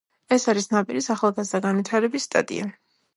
[0.35, 2.67] ეს არის ნაპირის ახალგაზრდა განვითარების სტადია.